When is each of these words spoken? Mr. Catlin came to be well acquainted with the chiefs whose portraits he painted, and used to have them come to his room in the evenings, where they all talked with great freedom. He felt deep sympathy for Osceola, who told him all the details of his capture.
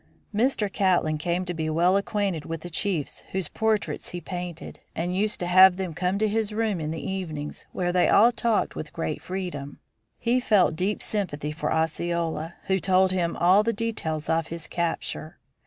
Mr. 0.33 0.67
Catlin 0.73 1.19
came 1.19 1.45
to 1.45 1.53
be 1.53 1.69
well 1.69 1.95
acquainted 1.95 2.43
with 2.43 2.61
the 2.61 2.71
chiefs 2.71 3.19
whose 3.33 3.47
portraits 3.49 4.09
he 4.09 4.19
painted, 4.19 4.79
and 4.95 5.15
used 5.15 5.39
to 5.39 5.45
have 5.45 5.77
them 5.77 5.93
come 5.93 6.17
to 6.17 6.27
his 6.27 6.51
room 6.51 6.81
in 6.81 6.89
the 6.89 7.07
evenings, 7.07 7.67
where 7.71 7.91
they 7.93 8.09
all 8.09 8.31
talked 8.31 8.75
with 8.75 8.93
great 8.93 9.21
freedom. 9.21 9.77
He 10.17 10.39
felt 10.39 10.75
deep 10.75 11.03
sympathy 11.03 11.51
for 11.51 11.71
Osceola, 11.71 12.55
who 12.63 12.79
told 12.79 13.11
him 13.11 13.37
all 13.37 13.61
the 13.61 13.73
details 13.73 14.27
of 14.27 14.47
his 14.47 14.65
capture. 14.65 15.37